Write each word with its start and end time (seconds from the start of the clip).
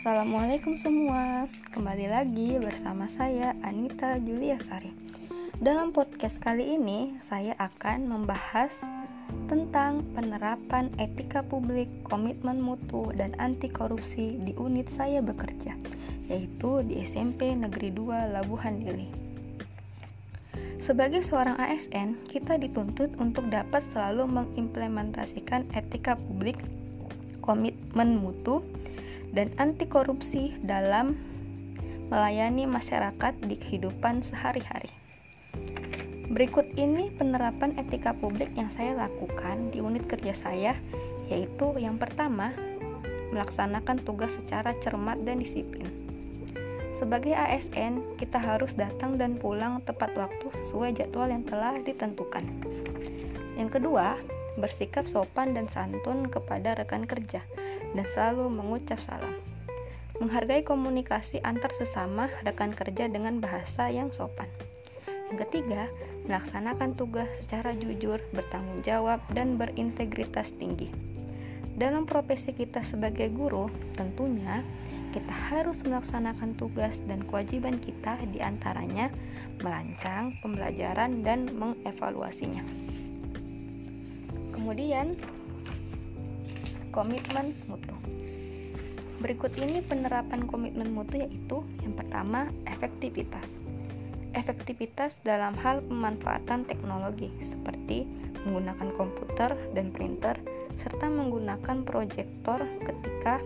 Assalamualaikum 0.00 0.80
semua, 0.80 1.44
kembali 1.76 2.08
lagi 2.08 2.56
bersama 2.56 3.04
saya 3.12 3.52
Anita 3.60 4.16
Julia 4.16 4.56
Sari. 4.56 4.88
Dalam 5.60 5.92
podcast 5.92 6.40
kali 6.40 6.72
ini, 6.80 7.20
saya 7.20 7.52
akan 7.60 8.08
membahas 8.08 8.72
tentang 9.44 10.00
penerapan 10.16 10.88
etika 10.96 11.44
publik, 11.44 11.92
komitmen 12.08 12.64
mutu, 12.64 13.12
dan 13.12 13.36
anti 13.36 13.68
korupsi 13.68 14.40
di 14.40 14.56
unit 14.56 14.88
saya 14.88 15.20
bekerja, 15.20 15.76
yaitu 16.32 16.80
di 16.88 17.04
SMP 17.04 17.52
Negeri 17.52 17.92
2 17.92 18.40
Labuhan 18.40 18.80
Dili. 18.80 19.04
Sebagai 20.80 21.20
seorang 21.20 21.60
ASN, 21.60 22.24
kita 22.24 22.56
dituntut 22.56 23.20
untuk 23.20 23.52
dapat 23.52 23.84
selalu 23.92 24.32
mengimplementasikan 24.32 25.68
etika 25.76 26.16
publik, 26.16 26.56
komitmen 27.44 28.16
mutu, 28.16 28.64
dan 29.34 29.50
anti 29.58 29.86
korupsi 29.86 30.58
dalam 30.62 31.14
melayani 32.10 32.66
masyarakat 32.66 33.38
di 33.46 33.54
kehidupan 33.54 34.22
sehari-hari. 34.22 34.90
Berikut 36.30 36.66
ini 36.78 37.10
penerapan 37.14 37.74
etika 37.74 38.14
publik 38.14 38.54
yang 38.54 38.70
saya 38.70 38.94
lakukan 38.94 39.74
di 39.74 39.82
unit 39.82 40.06
kerja 40.06 40.30
saya, 40.30 40.72
yaitu 41.26 41.74
yang 41.78 41.98
pertama, 41.98 42.54
melaksanakan 43.34 43.98
tugas 44.02 44.34
secara 44.38 44.74
cermat 44.78 45.18
dan 45.26 45.42
disiplin. 45.42 45.86
Sebagai 46.94 47.32
ASN, 47.32 48.14
kita 48.20 48.36
harus 48.36 48.76
datang 48.76 49.16
dan 49.16 49.40
pulang 49.40 49.80
tepat 49.88 50.12
waktu 50.14 50.52
sesuai 50.52 51.00
jadwal 51.00 51.32
yang 51.32 51.46
telah 51.48 51.80
ditentukan. 51.80 52.44
Yang 53.56 53.80
kedua, 53.80 54.20
bersikap 54.60 55.08
sopan 55.08 55.56
dan 55.56 55.66
santun 55.66 56.28
kepada 56.28 56.76
rekan 56.76 57.08
kerja, 57.08 57.40
dan 57.96 58.06
selalu 58.06 58.52
mengucap 58.52 59.00
salam. 59.00 59.34
Menghargai 60.20 60.60
komunikasi 60.60 61.40
antar 61.42 61.72
sesama 61.72 62.28
rekan 62.44 62.76
kerja 62.76 63.08
dengan 63.08 63.40
bahasa 63.40 63.88
yang 63.88 64.12
sopan. 64.12 64.46
Yang 65.32 65.48
ketiga, 65.48 65.88
melaksanakan 66.28 66.92
tugas 66.94 67.30
secara 67.40 67.72
jujur, 67.72 68.20
bertanggung 68.36 68.84
jawab, 68.84 69.24
dan 69.32 69.56
berintegritas 69.56 70.52
tinggi. 70.60 70.92
Dalam 71.80 72.04
profesi 72.04 72.52
kita 72.52 72.84
sebagai 72.84 73.32
guru, 73.32 73.72
tentunya 73.96 74.60
kita 75.16 75.32
harus 75.48 75.80
melaksanakan 75.82 76.52
tugas 76.60 77.00
dan 77.08 77.24
kewajiban 77.24 77.80
kita 77.80 78.20
di 78.30 78.44
antaranya 78.44 79.08
merancang 79.64 80.36
pembelajaran 80.44 81.24
dan 81.24 81.48
mengevaluasinya. 81.56 82.89
Kemudian, 84.60 85.16
komitmen 86.92 87.56
mutu. 87.64 87.96
Berikut 89.24 89.56
ini 89.56 89.80
penerapan 89.80 90.44
komitmen 90.44 90.92
mutu 90.92 91.16
yaitu 91.16 91.64
yang 91.80 91.96
pertama, 91.96 92.52
efektivitas. 92.68 93.64
Efektivitas 94.36 95.24
dalam 95.24 95.56
hal 95.64 95.80
pemanfaatan 95.88 96.68
teknologi 96.68 97.32
seperti 97.40 98.04
menggunakan 98.44 98.92
komputer 99.00 99.56
dan 99.72 99.96
printer 99.96 100.36
serta 100.76 101.08
menggunakan 101.08 101.80
proyektor 101.80 102.60
ketika 102.84 103.40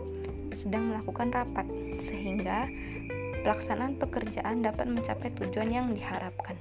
sedang 0.58 0.90
melakukan 0.90 1.30
rapat 1.30 1.70
sehingga 2.02 2.66
pelaksanaan 3.46 4.02
pekerjaan 4.02 4.66
dapat 4.66 4.90
mencapai 4.90 5.30
tujuan 5.38 5.70
yang 5.70 5.86
diharapkan. 5.94 6.58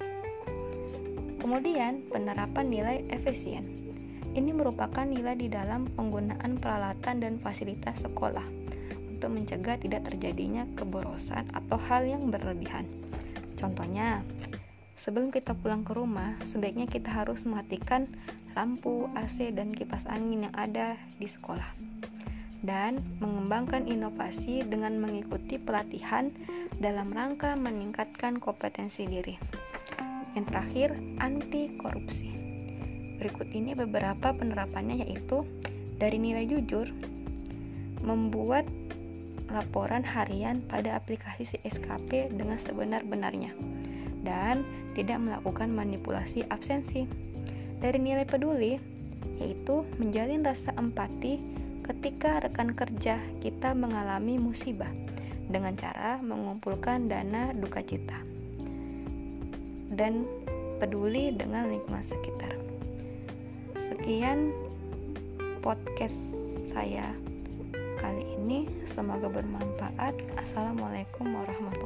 Kemudian, 1.41 2.05
penerapan 2.13 2.69
nilai 2.69 3.01
efisien 3.09 3.72
ini 4.33 4.49
merupakan 4.49 5.05
nilai 5.05 5.37
di 5.37 5.47
dalam 5.49 5.85
penggunaan 5.93 6.57
peralatan 6.57 7.21
dan 7.21 7.33
fasilitas 7.37 8.01
sekolah 8.01 8.45
untuk 9.13 9.29
mencegah 9.39 9.77
tidak 9.77 10.09
terjadinya 10.09 10.65
keborosan 10.75 11.47
atau 11.53 11.77
hal 11.77 12.03
yang 12.03 12.27
berlebihan. 12.33 12.83
Contohnya, 13.55 14.19
sebelum 14.99 15.31
kita 15.31 15.55
pulang 15.55 15.85
ke 15.85 15.95
rumah, 15.95 16.35
sebaiknya 16.43 16.89
kita 16.89 17.07
harus 17.07 17.45
mematikan 17.47 18.09
lampu, 18.57 19.07
AC, 19.15 19.53
dan 19.53 19.71
kipas 19.71 20.09
angin 20.09 20.49
yang 20.49 20.55
ada 20.57 20.99
di 21.21 21.29
sekolah. 21.29 21.71
Dan 22.63 22.99
mengembangkan 23.19 23.87
inovasi 23.87 24.63
dengan 24.67 24.99
mengikuti 24.99 25.55
pelatihan 25.55 26.31
dalam 26.79 27.11
rangka 27.11 27.55
meningkatkan 27.59 28.39
kompetensi 28.39 29.07
diri. 29.07 29.35
Yang 30.33 30.45
terakhir, 30.51 30.89
anti 31.19 31.75
korupsi. 31.79 32.52
Berikut 33.23 33.55
ini 33.55 33.71
beberapa 33.71 34.35
penerapannya 34.35 35.07
yaitu 35.07 35.47
dari 35.95 36.19
nilai 36.19 36.43
jujur, 36.43 36.91
membuat 38.03 38.67
laporan 39.47 40.03
harian 40.03 40.59
pada 40.67 40.99
aplikasi 40.99 41.47
CSKP 41.47 42.35
dengan 42.35 42.59
sebenar-benarnya 42.59 43.55
dan 44.27 44.67
tidak 44.91 45.23
melakukan 45.23 45.71
manipulasi 45.71 46.43
absensi. 46.51 47.07
Dari 47.79 47.95
nilai 47.95 48.27
peduli, 48.27 48.75
yaitu 49.39 49.87
menjalin 50.03 50.43
rasa 50.43 50.75
empati 50.75 51.39
ketika 51.87 52.43
rekan 52.43 52.75
kerja 52.75 53.23
kita 53.39 53.71
mengalami 53.71 54.35
musibah 54.35 54.91
dengan 55.47 55.79
cara 55.79 56.19
mengumpulkan 56.19 57.07
dana 57.07 57.55
duka 57.55 57.79
cita 57.87 58.19
dan 59.95 60.27
peduli 60.83 61.31
dengan 61.31 61.71
lingkungan 61.71 62.03
sekitar. 62.03 62.72
Sekian 63.83 64.55
podcast 65.59 66.15
saya 66.63 67.11
kali 67.99 68.23
ini. 68.39 68.63
Semoga 68.87 69.27
bermanfaat. 69.27 70.15
Assalamualaikum 70.39 71.27
warahmatullahi. 71.27 71.82